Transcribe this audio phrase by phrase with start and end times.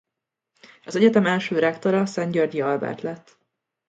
[0.85, 3.37] Az egyetem első rektora Szent-Györgyi Albert lett.